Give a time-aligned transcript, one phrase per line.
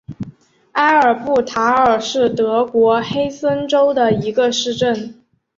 [0.71, 5.21] 埃尔布塔尔是德国黑森州的一个市镇。